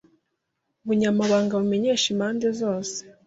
Ubunyamabanga 0.83 1.53
bumenyesha 1.61 2.05
impande 2.13 2.47
zose 2.59 2.97